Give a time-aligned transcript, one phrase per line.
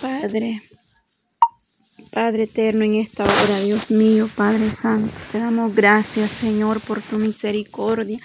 [0.00, 0.62] Padre,
[2.12, 7.18] Padre eterno, en esta hora, Dios mío, Padre Santo, te damos gracias, Señor, por tu
[7.18, 8.20] misericordia.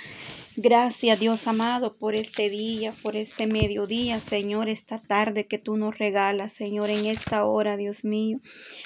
[0.55, 5.97] Gracias, Dios amado, por este día, por este mediodía, Señor, esta tarde que tú nos
[5.97, 8.37] regalas, Señor, en esta hora, Dios mío.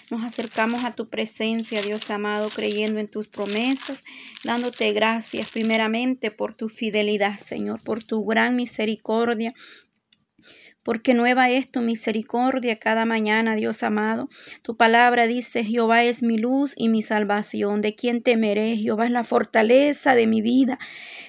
[0.10, 4.02] Nos acercamos a tu presencia, Dios amado, creyendo en tus promesas,
[4.46, 9.54] dándote gracias primeramente por tu fidelidad, Señor, por tu gran misericordia,
[10.88, 14.30] porque nueva es tu misericordia cada mañana, Dios amado.
[14.62, 17.82] Tu palabra dice, Jehová es mi luz y mi salvación.
[17.82, 18.78] ¿De quién temeré?
[18.78, 20.80] Jehová es la fortaleza de mi vida.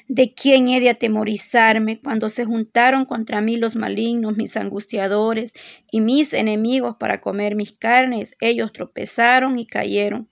[0.07, 1.98] ¿De quién he de atemorizarme?
[1.98, 5.55] Cuando se juntaron contra mí los malignos, mis angustiadores
[5.91, 10.29] y mis enemigos para comer mis carnes, ellos tropezaron y cayeron.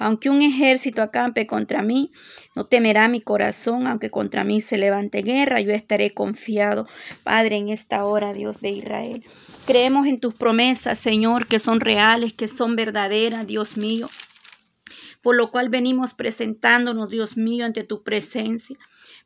[0.00, 2.10] Aunque un ejército acampe contra mí,
[2.56, 6.86] no temerá mi corazón, aunque contra mí se levante guerra, yo estaré confiado,
[7.22, 9.24] Padre, en esta hora, Dios de Israel.
[9.66, 14.06] Creemos en tus promesas, Señor, que son reales, que son verdaderas, Dios mío.
[15.20, 18.78] Por lo cual venimos presentándonos, Dios mío, ante tu presencia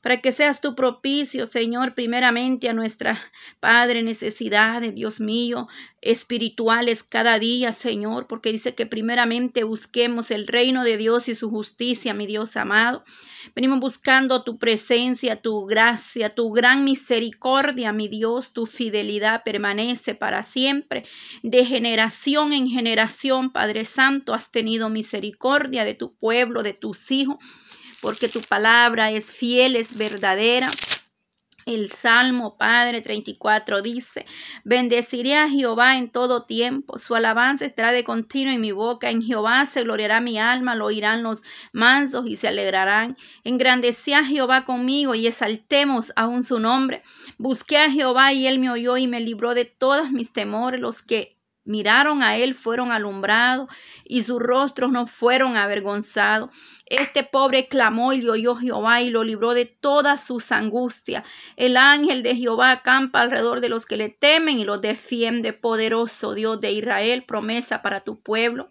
[0.05, 3.19] para que seas tu propicio, Señor, primeramente a nuestra
[3.58, 5.66] Padre necesidades, Dios mío,
[6.02, 11.48] espirituales cada día, Señor, porque dice que primeramente busquemos el reino de Dios y su
[11.48, 13.02] justicia, mi Dios amado.
[13.55, 20.42] Venimos buscando tu presencia, tu gracia, tu gran misericordia, mi Dios, tu fidelidad permanece para
[20.42, 21.06] siempre.
[21.42, 27.38] De generación en generación, Padre Santo, has tenido misericordia de tu pueblo, de tus hijos
[28.05, 30.69] porque tu palabra es fiel, es verdadera.
[31.64, 34.27] El Salmo Padre 34 dice,
[34.62, 39.22] bendeciré a Jehová en todo tiempo, su alabanza estará de continuo en mi boca, en
[39.22, 41.41] Jehová se gloriará mi alma, lo oirán los
[41.72, 43.16] mansos y se alegrarán.
[43.42, 47.02] Engrandecí a Jehová conmigo y exaltemos aún su nombre.
[47.38, 51.00] Busqué a Jehová y él me oyó y me libró de todos mis temores, los
[51.00, 51.33] que
[51.64, 53.68] miraron a él fueron alumbrados
[54.04, 56.50] y sus rostros no fueron avergonzados.
[56.86, 61.24] Este pobre clamó y le oyó Jehová y lo libró de todas sus angustias.
[61.56, 65.53] El ángel de Jehová acampa alrededor de los que le temen y los defiende.
[65.53, 68.70] Poderoso Dios de Israel, promesa para tu pueblo.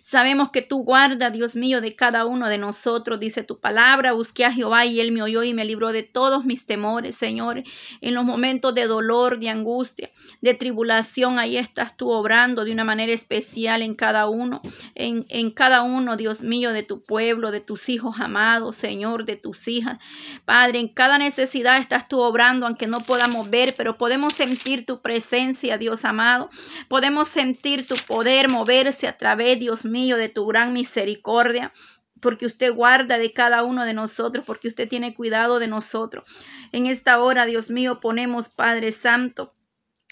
[0.00, 4.12] Sabemos que tú guardas, Dios mío, de cada uno de nosotros, dice tu palabra.
[4.12, 7.62] Busqué a Jehová y él me oyó y me libró de todos mis temores, Señor.
[8.00, 12.84] En los momentos de dolor, de angustia, de tribulación, ahí estás tú obrando de una
[12.84, 14.60] manera especial en cada uno,
[14.94, 19.36] en, en cada uno, Dios mío, de tu pueblo, de tus hijos amados, Señor, de
[19.36, 19.98] tus hijas.
[20.44, 25.00] Padre, en cada necesidad estás tú obrando, aunque no podamos ver, pero podemos sentir tu
[25.00, 26.50] presencia, Dios amado.
[26.88, 31.72] Podemos sentir tu poder moverse a través, Dios mío de tu gran misericordia,
[32.20, 36.24] porque usted guarda de cada uno de nosotros, porque usted tiene cuidado de nosotros.
[36.70, 39.54] En esta hora, Dios mío, ponemos, Padre Santo,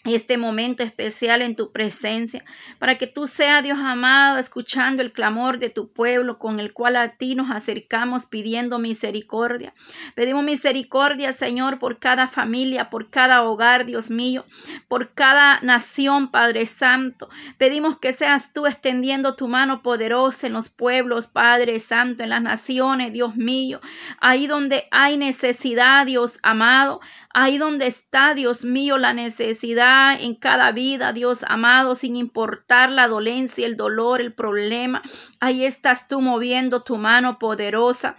[0.04, 2.42] este momento especial en tu presencia,
[2.78, 6.96] para que tú seas, Dios amado, escuchando el clamor de tu pueblo con el cual
[6.96, 9.74] a ti nos acercamos pidiendo misericordia.
[10.14, 14.46] Pedimos misericordia, Señor, por cada familia, por cada hogar, Dios mío,
[14.88, 17.28] por cada nación, Padre Santo.
[17.58, 22.42] Pedimos que seas tú extendiendo tu mano poderosa en los pueblos, Padre Santo, en las
[22.42, 23.80] naciones, Dios mío,
[24.20, 27.00] ahí donde hay necesidad, Dios amado,
[27.32, 33.08] ahí donde está, Dios mío, la necesidad en cada vida, Dios amado, sin importar la
[33.08, 35.02] dolencia, el dolor, el problema.
[35.38, 38.16] Ahí estás tú moviendo tu mano poderosa.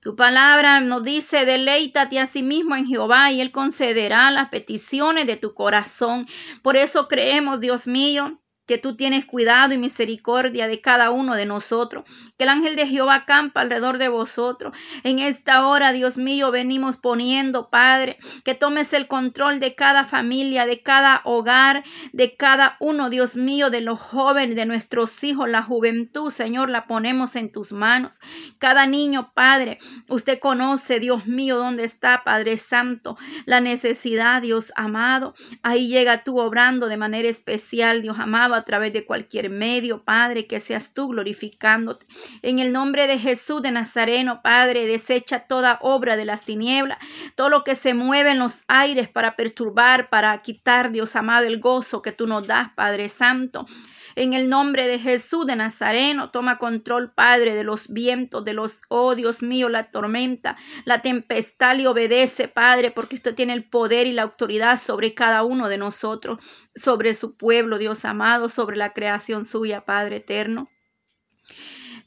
[0.00, 5.26] Tu palabra nos dice, deleítate a sí mismo en Jehová y Él concederá las peticiones
[5.26, 6.26] de tu corazón.
[6.62, 11.46] Por eso creemos, Dios mío, que tú tienes cuidado y misericordia de cada uno de
[11.46, 12.04] nosotros,
[12.36, 14.76] que el ángel de Jehová campa alrededor de vosotros.
[15.04, 20.66] En esta hora, Dios mío, venimos poniendo, Padre, que tomes el control de cada familia,
[20.66, 25.62] de cada hogar, de cada uno, Dios mío, de los jóvenes, de nuestros hijos, la
[25.62, 28.12] juventud, Señor, la ponemos en tus manos.
[28.58, 35.34] Cada niño, Padre, usted conoce, Dios mío, dónde está, Padre Santo, la necesidad, Dios amado.
[35.62, 40.46] Ahí llega tú obrando de manera especial, Dios amado a través de cualquier medio, Padre,
[40.46, 42.06] que seas tú glorificándote.
[42.42, 46.98] En el nombre de Jesús de Nazareno, Padre, desecha toda obra de las tinieblas,
[47.34, 51.60] todo lo que se mueve en los aires para perturbar, para quitar, Dios amado, el
[51.60, 53.66] gozo que tú nos das, Padre Santo.
[54.16, 58.80] En el nombre de Jesús de Nazareno, toma control, Padre, de los vientos, de los,
[58.88, 64.08] oh Dios mío, la tormenta, la tempestad y obedece, Padre, porque usted tiene el poder
[64.08, 66.38] y la autoridad sobre cada uno de nosotros,
[66.74, 70.68] sobre su pueblo, Dios amado, sobre la creación suya, Padre eterno.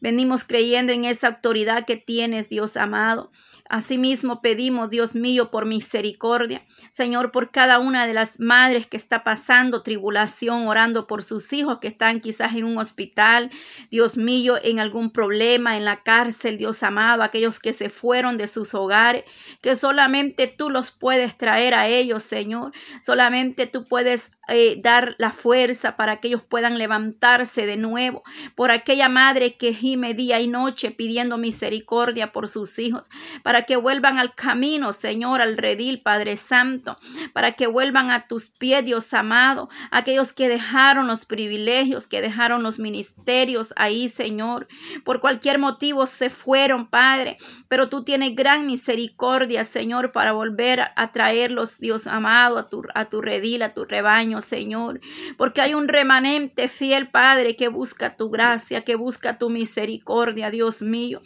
[0.02, 3.30] Venimos creyendo en esa autoridad que tienes, Dios amado.
[3.70, 9.24] Asimismo pedimos, Dios mío, por misericordia, Señor, por cada una de las madres que está
[9.24, 13.52] pasando tribulación, orando por sus hijos que están quizás en un hospital,
[13.90, 18.48] Dios mío, en algún problema, en la cárcel, Dios amado, aquellos que se fueron de
[18.48, 19.24] sus hogares,
[19.62, 22.74] que solamente tú los puedes traer a ellos, Señor.
[23.06, 28.24] Solamente tú puedes eh, dar la fuerza para que ellos puedan levantarse de nuevo,
[28.56, 33.08] por aquella madre que gime día y noche pidiendo misericordia por sus hijos,
[33.44, 36.98] para que vuelvan al camino, Señor, al redil, Padre Santo,
[37.34, 42.64] para que vuelvan a tus pies, Dios amado, aquellos que dejaron los privilegios, que dejaron
[42.64, 44.68] los ministerios ahí, Señor,
[45.06, 47.38] por cualquier motivo se fueron, Padre,
[47.68, 53.06] pero tú tienes gran misericordia, Señor, para volver a traerlos, Dios amado, a tu, a
[53.06, 54.31] tu redil, a tu rebaño.
[54.40, 55.02] Señor,
[55.38, 60.82] porque hay un remanente fiel, Padre, que busca tu gracia, que busca tu misericordia, Dios
[60.82, 61.22] mío.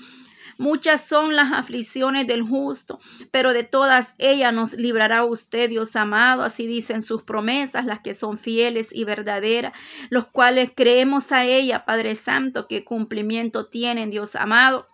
[0.57, 3.00] Muchas son las aflicciones del justo,
[3.30, 6.44] pero de todas ellas nos librará usted, Dios amado.
[6.44, 9.74] Así dicen sus promesas, las que son fieles y verdaderas,
[10.10, 14.88] los cuales creemos a ella, Padre Santo, que cumplimiento tienen, Dios amado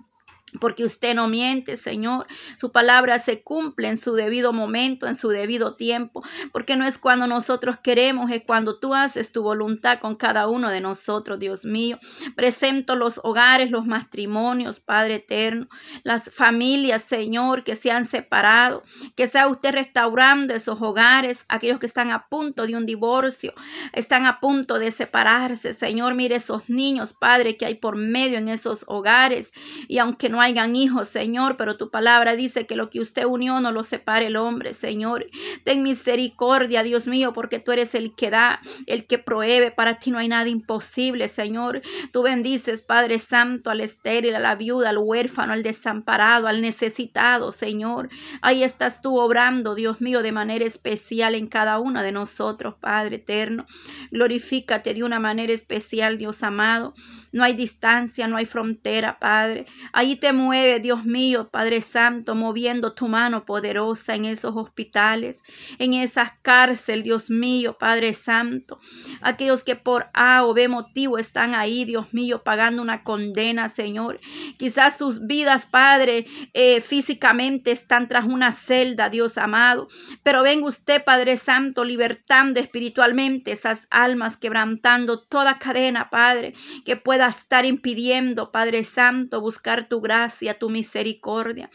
[0.59, 2.27] porque usted no miente, Señor.
[2.59, 6.97] Su palabra se cumple en su debido momento, en su debido tiempo, porque no es
[6.97, 11.63] cuando nosotros queremos, es cuando tú haces tu voluntad con cada uno de nosotros, Dios
[11.63, 11.99] mío.
[12.35, 15.67] Presento los hogares, los matrimonios, Padre eterno,
[16.03, 18.83] las familias, Señor, que se han separado,
[19.15, 23.53] que sea usted restaurando esos hogares, aquellos que están a punto de un divorcio,
[23.93, 26.15] están a punto de separarse, Señor.
[26.15, 29.51] Mire esos niños, Padre, que hay por medio en esos hogares,
[29.87, 33.59] y aunque no hayan hijos, Señor, pero tu palabra dice que lo que usted unió
[33.59, 35.27] no lo separe el hombre, Señor.
[35.63, 39.71] Ten misericordia, Dios mío, porque tú eres el que da, el que prohíbe.
[39.71, 41.81] Para ti no hay nada imposible, Señor.
[42.11, 47.51] Tú bendices, Padre Santo, al estéril, a la viuda, al huérfano, al desamparado, al necesitado,
[47.51, 48.09] Señor.
[48.41, 53.17] Ahí estás tú obrando, Dios mío, de manera especial en cada uno de nosotros, Padre
[53.17, 53.65] eterno.
[54.11, 56.93] Glorifícate de una manera especial, Dios amado.
[57.31, 59.65] No hay distancia, no hay frontera, Padre.
[59.93, 65.39] Ahí te mueve, Dios mío, Padre Santo, moviendo tu mano poderosa en esos hospitales,
[65.79, 68.79] en esas cárceles, Dios mío, Padre Santo.
[69.21, 74.19] Aquellos que por A o B motivo están ahí, Dios mío, pagando una condena, Señor.
[74.57, 79.87] Quizás sus vidas, Padre, eh, físicamente están tras una celda, Dios amado.
[80.23, 86.53] Pero venga usted, Padre Santo, libertando espiritualmente esas almas, quebrantando toda cadena, Padre,
[86.85, 90.20] que pueda estar impidiendo, Padre Santo, buscar tu gracia,
[90.59, 91.69] tu misericordia.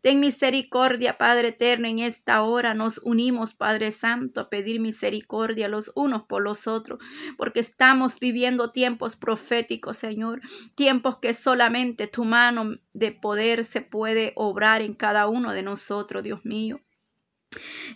[0.00, 5.92] Ten misericordia, Padre eterno, en esta hora nos unimos, Padre Santo, a pedir misericordia los
[5.94, 7.00] unos por los otros,
[7.36, 10.40] porque estamos viviendo tiempos proféticos, Señor,
[10.74, 16.22] tiempos que solamente tu mano de poder se puede obrar en cada uno de nosotros,
[16.22, 16.80] Dios mío.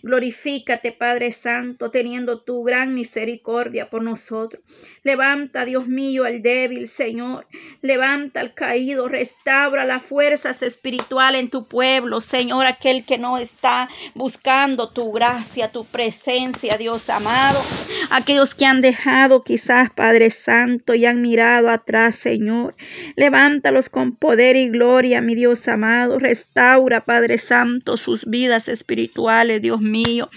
[0.01, 4.63] Glorifícate, Padre Santo, teniendo tu gran misericordia por nosotros.
[5.03, 7.47] Levanta, Dios mío, al débil, Señor.
[7.81, 13.87] Levanta al caído, restaura las fuerzas espirituales en tu pueblo, Señor, aquel que no está
[14.15, 17.61] buscando tu gracia, tu presencia, Dios amado.
[18.09, 22.75] Aquellos que han dejado quizás, Padre Santo, y han mirado atrás, Señor.
[23.15, 26.17] Levántalos con poder y gloria, mi Dios amado.
[26.17, 30.29] Restaura, Padre Santo, sus vidas espirituales Dios mío.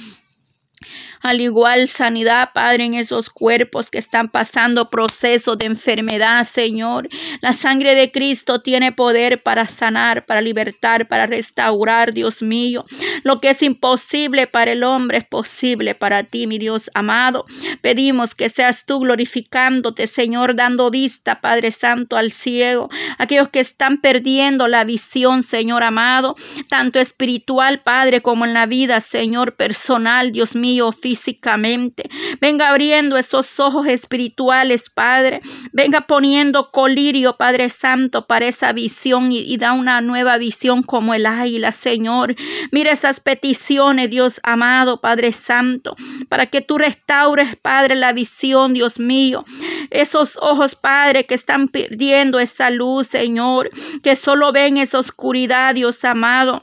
[1.26, 7.08] Al igual sanidad, Padre, en esos cuerpos que están pasando procesos de enfermedad, Señor.
[7.40, 12.84] La sangre de Cristo tiene poder para sanar, para libertar, para restaurar, Dios mío.
[13.24, 17.44] Lo que es imposible para el hombre es posible para ti, mi Dios amado.
[17.80, 22.88] Pedimos que seas tú glorificándote, Señor, dando vista, Padre Santo, al ciego.
[23.18, 26.36] Aquellos que están perdiendo la visión, Señor amado,
[26.68, 32.08] tanto espiritual, Padre, como en la vida, Señor, personal, Dios mío, físicamente.
[32.40, 35.40] Venga abriendo esos ojos espirituales, Padre.
[35.72, 41.24] Venga poniendo colirio, Padre Santo, para esa visión y, da una nueva visión como el
[41.24, 42.36] águila, Señor.
[42.70, 45.96] Mira esas peticiones, Dios amado, Padre Santo,
[46.28, 49.44] para que tú restaures, Padre, la visión, Dios mío.
[49.90, 53.70] Esos ojos, Padre, que están perdiendo esa luz, Señor,
[54.02, 56.62] que solo ven esa oscuridad, Dios amado.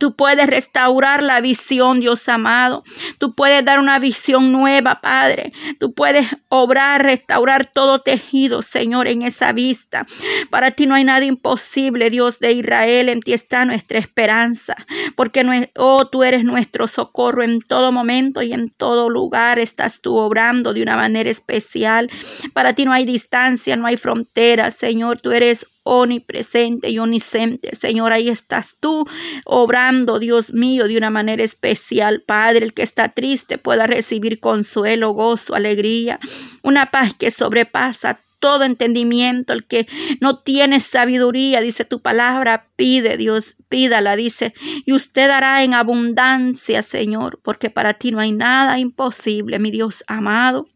[0.00, 2.84] Tú puedes restaurar la visión, Dios amado.
[3.18, 5.52] Tú puedes dar una visión nueva, Padre.
[5.78, 10.06] Tú puedes obrar, restaurar todo tejido, Señor, en esa vista.
[10.48, 13.10] Para ti no hay nada imposible, Dios de Israel.
[13.10, 14.74] En ti está nuestra esperanza.
[15.16, 19.58] Porque, oh, tú eres nuestro socorro en todo momento y en todo lugar.
[19.58, 22.10] Estás tú obrando de una manera especial.
[22.54, 25.20] Para ti no hay distancia, no hay frontera, Señor.
[25.20, 27.74] Tú eres omnipresente y omnisciente.
[27.74, 29.06] Señor, ahí estás tú
[29.44, 32.22] obrando, Dios mío, de una manera especial.
[32.26, 36.20] Padre, el que está triste pueda recibir consuelo, gozo, alegría,
[36.62, 39.86] una paz que sobrepasa todo entendimiento, el que
[40.20, 44.54] no tiene sabiduría, dice tu palabra, pide Dios, pídala, dice,
[44.86, 50.02] y usted dará en abundancia, Señor, porque para ti no hay nada imposible, mi Dios
[50.08, 50.66] amado.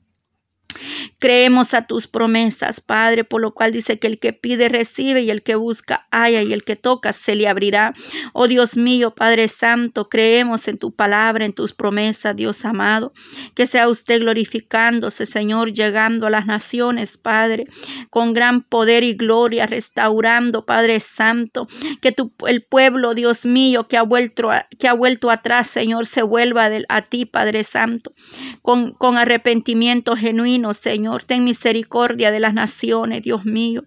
[1.18, 5.30] Creemos a tus promesas, Padre, por lo cual dice que el que pide recibe y
[5.30, 7.94] el que busca haya y el que toca se le abrirá.
[8.32, 13.12] Oh Dios mío, Padre Santo, creemos en tu palabra, en tus promesas, Dios amado.
[13.54, 17.64] Que sea usted glorificándose, Señor, llegando a las naciones, Padre,
[18.10, 21.66] con gran poder y gloria, restaurando, Padre Santo.
[22.00, 22.14] Que
[22.46, 27.02] el pueblo, Dios mío, que ha vuelto, que ha vuelto atrás, Señor, se vuelva a
[27.02, 28.12] ti, Padre Santo,
[28.62, 31.24] con, con arrepentimiento genuino Señor.
[31.24, 33.84] Ten misericordia de las naciones, Dios mío.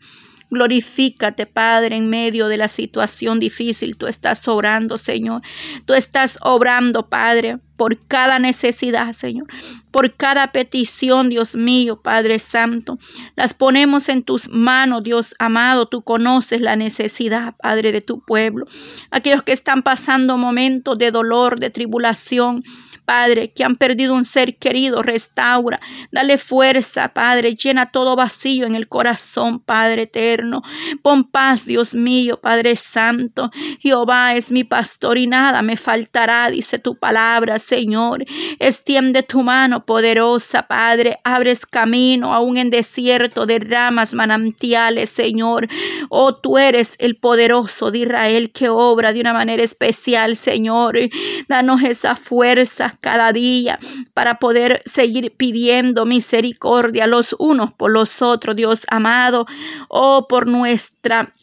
[0.49, 3.97] Glorifícate, Padre, en medio de la situación difícil.
[3.97, 5.41] Tú estás obrando, Señor.
[5.85, 9.47] Tú estás obrando, Padre, por cada necesidad, Señor.
[9.91, 12.97] Por cada petición, Dios mío, Padre Santo.
[13.35, 15.85] Las ponemos en tus manos, Dios amado.
[15.85, 18.67] Tú conoces la necesidad, Padre, de tu pueblo.
[19.11, 22.63] Aquellos que están pasando momentos de dolor, de tribulación.
[23.07, 25.79] Padre, que han perdido un ser querido, restaura,
[26.11, 30.61] dale fuerza, Padre, llena todo vacío en el corazón, Padre eterno.
[31.01, 33.49] Pon paz, Dios mío, Padre Santo.
[33.79, 38.25] Jehová es mi pastor y nada me faltará, dice tu palabra, Señor.
[38.59, 41.17] Extiende tu mano poderosa, Padre.
[41.23, 45.69] Abres camino aún en desierto, de ramas manantiales, Señor.
[46.09, 50.99] Oh, tú eres el poderoso de Israel que obra de una manera especial, Señor.
[51.47, 53.79] Danos esa fuerza, cada día
[54.13, 59.45] para poder seguir pidiendo misericordia los unos por los otros, Dios amado,
[59.87, 61.33] o oh, por nuestra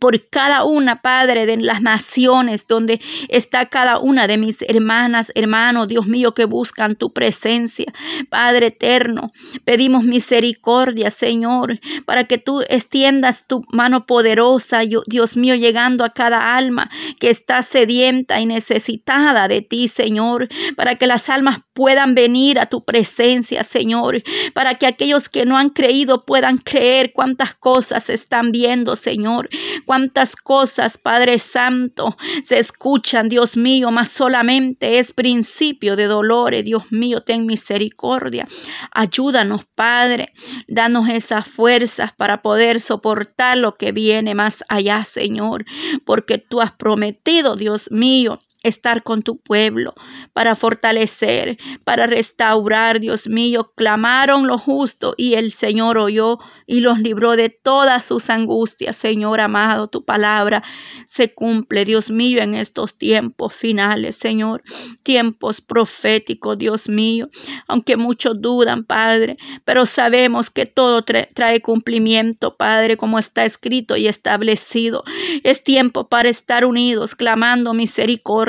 [0.00, 5.88] por cada una, Padre, de las naciones donde está cada una de mis hermanas, hermanos,
[5.88, 7.86] Dios mío, que buscan tu presencia.
[8.28, 9.32] Padre eterno,
[9.64, 16.56] pedimos misericordia, Señor, para que tú extiendas tu mano poderosa, Dios mío, llegando a cada
[16.56, 22.58] alma que está sedienta y necesitada de ti, Señor, para que las almas puedan venir
[22.58, 28.10] a tu presencia, Señor, para que aquellos que no han creído puedan creer cuántas cosas
[28.10, 29.48] están viendo, Señor
[29.84, 36.64] Cuántas cosas, Padre Santo, se escuchan, Dios mío, mas solamente es principio de dolores.
[36.64, 38.46] Dios mío, ten misericordia.
[38.92, 40.32] Ayúdanos, Padre.
[40.66, 45.64] Danos esas fuerzas para poder soportar lo que viene más allá, Señor.
[46.04, 49.94] Porque tú has prometido, Dios mío, estar con tu pueblo,
[50.32, 53.72] para fortalecer, para restaurar, Dios mío.
[53.76, 58.96] Clamaron lo justo y el Señor oyó y los libró de todas sus angustias.
[58.96, 60.62] Señor amado, tu palabra
[61.06, 64.62] se cumple, Dios mío, en estos tiempos finales, Señor.
[65.02, 67.28] Tiempos proféticos, Dios mío.
[67.68, 74.08] Aunque muchos dudan, Padre, pero sabemos que todo trae cumplimiento, Padre, como está escrito y
[74.08, 75.04] establecido.
[75.44, 78.47] Es tiempo para estar unidos, clamando misericordia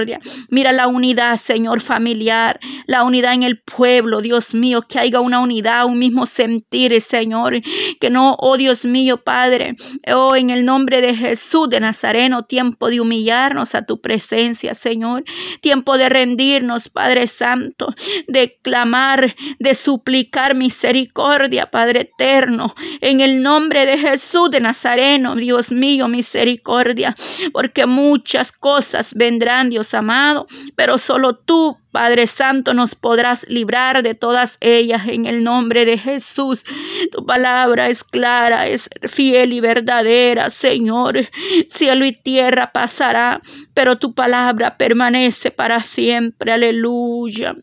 [0.50, 5.39] Mira la unidad, Señor, familiar, la unidad en el pueblo, Dios mío, que haya una
[5.39, 7.62] unidad, un mismo sentir, Señor.
[8.00, 9.75] Que no, oh Dios mío, Padre,
[10.13, 15.24] oh en el nombre de Jesús de Nazareno, tiempo de humillarnos a tu presencia, Señor.
[15.62, 17.94] Tiempo de rendirnos, Padre Santo,
[18.27, 22.75] de clamar, de suplicar misericordia, Padre eterno.
[23.01, 27.15] En el nombre de Jesús de Nazareno, Dios mío, misericordia.
[27.51, 34.15] Porque muchas cosas vendrán, Dios amado, pero solo tú, Padre Santo, nos podrás librar de
[34.15, 36.63] todas ellas en el nombre de Jesús.
[37.12, 41.29] Tu palabra es clara, es fiel y verdadera, Señor.
[41.69, 43.41] Cielo y tierra pasará,
[43.74, 46.51] pero tu palabra permanece para siempre.
[46.51, 47.55] Aleluya.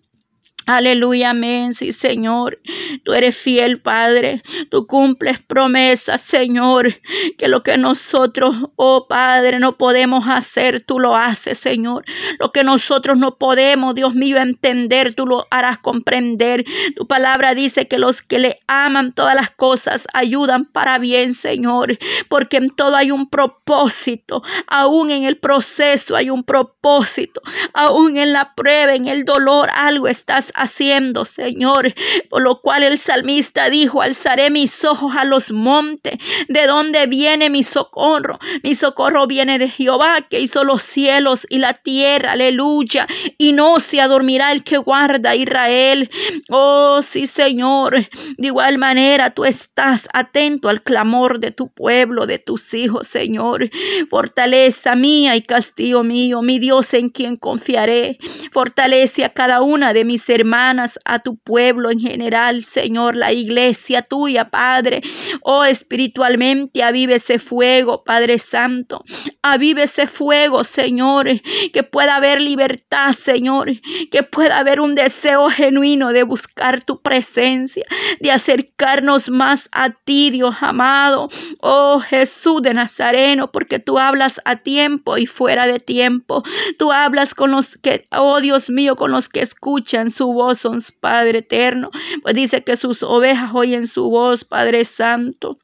[0.67, 2.59] Aleluya, amén, sí, Señor.
[3.05, 4.43] Tú eres fiel, Padre.
[4.69, 6.97] Tú cumples promesas, Señor.
[7.39, 12.05] Que lo que nosotros, oh Padre, no podemos hacer, tú lo haces, Señor.
[12.41, 16.65] Lo que nosotros no podemos, Dios mío, entender, tú lo harás comprender.
[16.97, 21.97] Tu palabra dice que los que le aman todas las cosas ayudan para bien, Señor.
[22.29, 24.43] Porque en todo hay un propósito.
[24.67, 27.41] Aún en el proceso hay un propósito.
[27.73, 31.95] Aún en la prueba, en el dolor, algo estás haciendo, Señor.
[32.29, 36.19] Por lo cual el salmista dijo, alzaré mis ojos a los montes.
[36.49, 38.39] ¿De dónde viene mi socorro?
[38.63, 42.33] Mi socorro viene de Jehová, que hizo los cielos y la tierra.
[42.33, 43.07] Aleluya.
[43.39, 46.11] Y no se adormirá el que guarda a Israel.
[46.49, 48.09] Oh, sí, Señor.
[48.37, 53.71] De igual manera, tú estás atento al clamor de tu pueblo, de tus hijos, Señor.
[54.11, 58.19] Fortaleza mía y castillo mío, mi Dios en quien confiaré.
[58.53, 64.03] Fortalece a cada una de mis hermanas, a tu pueblo en general, Señor, la iglesia
[64.03, 65.03] tuya, Padre.
[65.43, 69.05] Oh, espiritualmente, avive ese fuego, Padre Santo.
[69.43, 71.29] Avive ese fuego, Señor.
[71.73, 73.73] Que pueda haber libertad, Señor.
[74.13, 77.85] Que pueda haber un deseo genuino de buscar tu presencia,
[78.21, 81.29] de acercarnos más a ti, Dios amado.
[81.61, 86.45] Oh, Jesús de Nazareno, porque tú hablas a tiempo y fuera de tiempo.
[86.79, 91.39] Tú hablas con los que, oh Dios mío, con los que escuchan su voz, Padre
[91.39, 91.91] eterno.
[92.23, 95.59] Pues dice que sus ovejas oyen su voz, Padre Santo.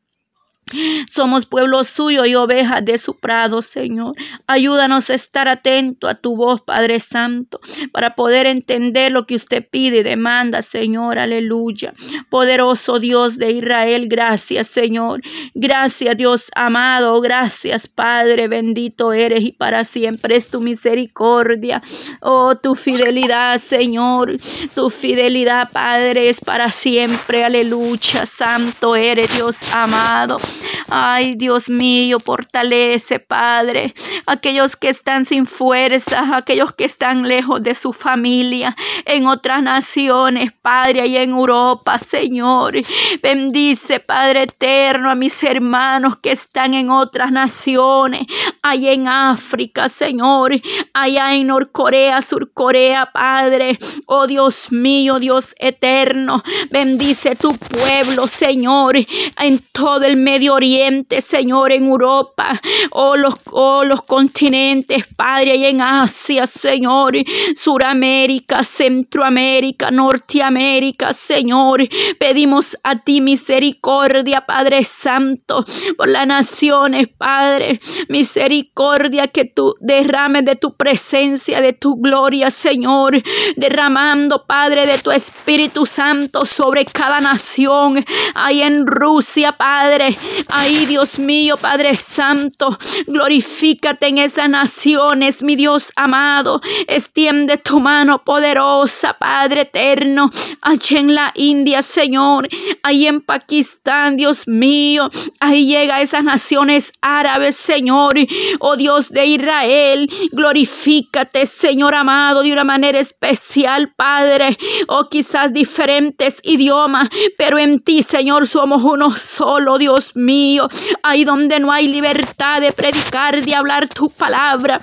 [1.10, 4.14] Somos pueblo suyo y ovejas de su prado, Señor.
[4.46, 7.60] Ayúdanos a estar atento a tu voz, Padre Santo,
[7.92, 11.18] para poder entender lo que usted pide y demanda, Señor.
[11.18, 11.94] Aleluya.
[12.30, 15.22] Poderoso Dios de Israel, gracias, Señor.
[15.54, 17.20] Gracias, Dios amado.
[17.20, 18.48] Gracias, Padre.
[18.48, 21.82] Bendito eres y para siempre es tu misericordia.
[22.20, 24.36] Oh, tu fidelidad, Señor.
[24.74, 27.44] Tu fidelidad, Padre, es para siempre.
[27.44, 28.26] Aleluya.
[28.26, 30.40] Santo eres, Dios amado.
[30.88, 33.94] Ay, Dios mío, fortalece, Padre,
[34.26, 40.52] aquellos que están sin fuerza, aquellos que están lejos de su familia, en otras naciones,
[40.60, 42.74] Padre, y en Europa, Señor.
[43.22, 48.26] Bendice, Padre eterno, a mis hermanos que están en otras naciones,
[48.62, 50.52] allá en África, Señor,
[50.92, 53.78] allá en Norcorea, Surcorea, Padre.
[54.06, 61.72] Oh Dios mío, Dios eterno, bendice tu pueblo, Señor, en todo el medio Oriente, Señor,
[61.72, 67.14] en Europa, oh los, oh, los continentes, Padre, y en Asia, Señor,
[67.56, 71.88] Suramérica, Centroamérica, Norteamérica, Señor.
[72.18, 75.64] Pedimos a ti misericordia, Padre Santo,
[75.96, 77.80] por las naciones, Padre.
[78.08, 83.22] Misericordia que tú derrames de tu presencia, de tu gloria, Señor.
[83.56, 88.04] Derramando, Padre, de tu Espíritu Santo sobre cada nación.
[88.34, 90.16] Ahí en Rusia, Padre.
[90.48, 96.60] Ay, Dios mío, Padre Santo, glorifícate en esas naciones, mi Dios amado.
[96.86, 102.48] Extiende tu mano poderosa, Padre eterno, allá en la India, Señor,
[102.82, 105.10] ahí en Pakistán, Dios mío.
[105.40, 108.16] Ahí llega esas naciones árabes, Señor.
[108.58, 114.56] Oh Dios de Israel, glorifícate, Señor amado, de una manera especial, Padre.
[114.88, 120.68] O oh, quizás diferentes idiomas, pero en ti, Señor, somos uno solo, Dios mío mío,
[121.02, 124.80] ahí donde no hay libertad de predicar, de hablar tu palabra.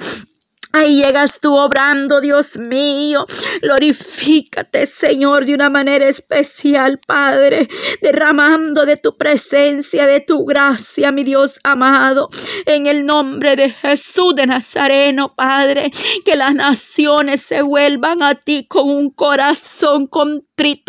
[0.71, 3.25] Ahí llegas tú obrando, Dios mío.
[3.61, 7.67] Glorifícate, Señor, de una manera especial, Padre,
[8.01, 12.29] derramando de tu presencia, de tu gracia, mi Dios amado.
[12.67, 15.91] En el nombre de Jesús de Nazareno, Padre,
[16.23, 20.43] que las naciones se vuelvan a ti con un corazón con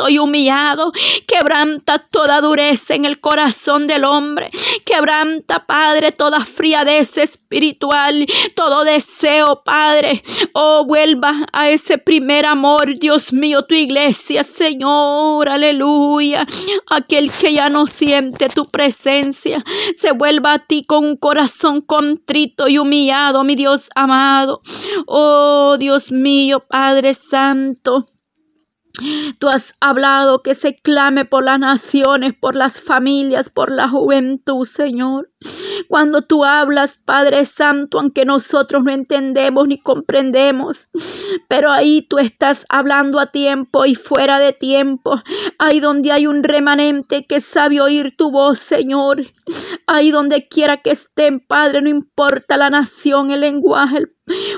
[0.09, 0.93] y humillado.
[1.27, 4.51] Quebranta toda dureza en el corazón del hombre.
[4.85, 9.70] Quebranta, Padre, toda friadez espiritual, todo deseo, Padre.
[10.53, 16.47] Oh, vuelva a ese primer amor, Dios mío, tu iglesia, Señor, aleluya.
[16.89, 19.65] Aquel que ya no siente tu presencia,
[19.97, 24.61] se vuelva a ti con un corazón contrito y humillado, mi Dios amado.
[25.07, 28.09] Oh, Dios mío, Padre Santo.
[29.39, 34.67] Tú has hablado que se clame por las naciones, por las familias, por la juventud,
[34.67, 35.31] Señor.
[35.89, 40.89] Cuando tú hablas, Padre Santo, aunque nosotros no entendemos ni comprendemos,
[41.49, 45.21] pero ahí tú estás hablando a tiempo y fuera de tiempo.
[45.59, 49.27] Ahí donde hay un remanente que sabe oír tu voz, Señor.
[49.87, 54.07] Ahí donde quiera que estén, Padre, no importa la nación, el lenguaje,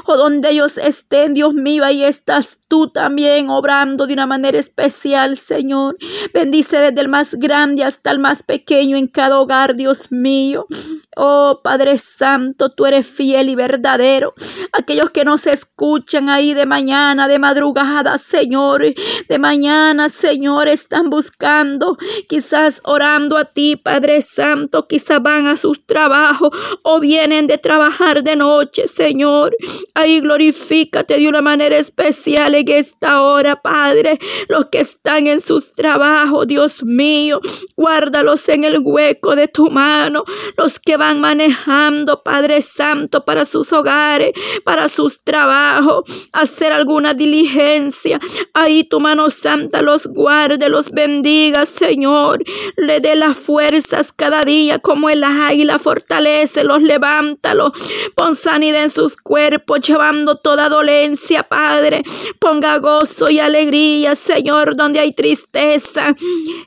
[0.07, 5.37] o donde ellos estén, Dios mío, ahí estás tú también obrando de una manera especial,
[5.37, 5.97] Señor.
[6.33, 10.67] Bendice desde el más grande hasta el más pequeño en cada hogar, Dios mío.
[11.15, 14.33] Oh Padre Santo, tú eres fiel y verdadero.
[14.73, 18.83] Aquellos que nos escuchan ahí de mañana, de madrugada, Señor,
[19.29, 21.99] de mañana, Señor, están buscando,
[22.29, 26.51] quizás orando a ti, Padre Santo, quizás van a sus trabajos
[26.83, 29.55] o vienen de trabajar de noche, Señor.
[29.95, 34.19] Ahí glorifícate de una manera especial en esta hora, Padre.
[34.49, 37.41] Los que están en sus trabajos, Dios mío,
[37.77, 40.25] guárdalos en el hueco de tu mano.
[40.57, 44.31] Los que van manejando, Padre Santo, para sus hogares,
[44.63, 48.21] para sus trabajos, hacer alguna diligencia.
[48.55, 52.45] Ahí tu mano santa los guarde, los bendiga, Señor.
[52.77, 57.73] Le dé las fuerzas cada día como el águila, fortalece, los levántalo.
[58.15, 62.05] Pon sanidad en sus cuerpos, llevando toda dolencia, Padre.
[62.39, 66.15] Ponga gozo y alegría, Señor, donde hay tristeza.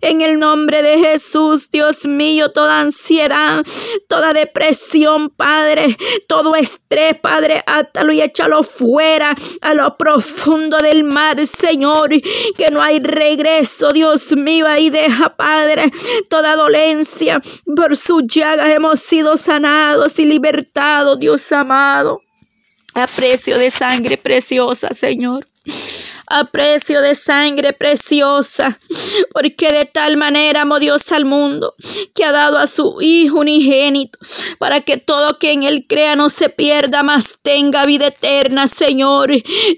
[0.01, 3.63] En el nombre de Jesús, Dios mío, toda ansiedad,
[4.09, 11.45] toda depresión, Padre, todo estrés, Padre, átalo y échalo fuera a lo profundo del mar,
[11.45, 12.09] Señor,
[12.57, 15.91] que no hay regreso, Dios mío, ahí deja, Padre,
[16.29, 17.41] toda dolencia.
[17.75, 22.21] Por su llagas hemos sido sanados y libertados, Dios amado.
[22.93, 25.45] A precio de sangre preciosa, Señor
[26.27, 28.79] a precio de sangre preciosa,
[29.33, 31.75] porque de tal manera amó Dios al mundo,
[32.13, 34.17] que ha dado a su Hijo unigénito,
[34.57, 39.31] para que todo quien Él crea no se pierda, mas tenga vida eterna, Señor.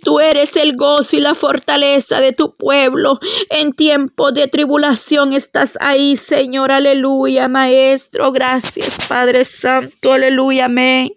[0.04, 3.20] Tú eres el gozo y la fortaleza de tu pueblo.
[3.50, 6.72] En tiempo de tribulación estás ahí, Señor.
[6.72, 8.32] Aleluya, Maestro.
[8.32, 10.14] Gracias, Padre Santo.
[10.14, 11.10] Aleluya, amén.